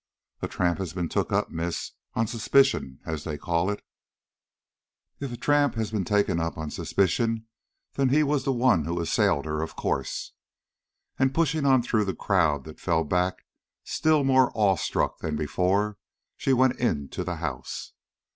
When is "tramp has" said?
0.47-0.93, 5.37-5.91